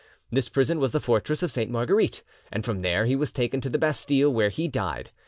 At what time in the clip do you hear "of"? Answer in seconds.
1.43-1.51